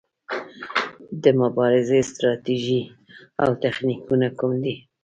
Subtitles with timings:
[1.23, 2.81] د مبارزې ستراتیژي
[3.43, 4.75] او تخنیکونه کوم دي؟